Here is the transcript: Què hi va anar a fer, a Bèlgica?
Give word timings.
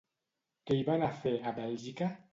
Què 0.69 0.77
hi 0.79 0.87
va 0.89 0.95
anar 0.95 1.11
a 1.13 1.21
fer, 1.27 1.37
a 1.53 1.57
Bèlgica? 1.61 2.13